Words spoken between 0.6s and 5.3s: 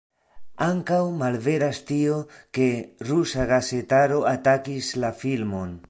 Ankaŭ malveras tio, ke rusa gazetaro atakis la